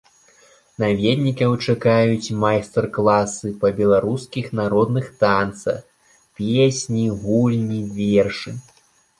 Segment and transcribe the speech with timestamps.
[0.83, 5.79] Наведнікаў чакаюць майстар-класы па беларускіх народных танцах,
[6.41, 8.61] песні, гульні, вершы.